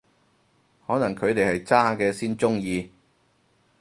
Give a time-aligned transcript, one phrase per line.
[0.87, 2.91] 可能佢哋係渣嘅先鍾意